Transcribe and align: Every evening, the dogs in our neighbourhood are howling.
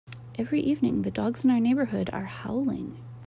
Every 0.33 0.59
evening, 0.61 1.03
the 1.03 1.11
dogs 1.11 1.43
in 1.43 1.51
our 1.51 1.59
neighbourhood 1.59 2.09
are 2.11 2.25
howling. 2.25 2.97